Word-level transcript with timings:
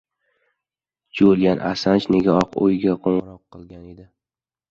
Julian 1.19 1.61
Assanj 1.71 2.09
nega 2.15 2.39
Oq 2.43 2.57
uyga 2.69 2.97
qo‘ng‘iroq 3.05 3.43
qilgan 3.57 3.85
edi? 3.93 4.09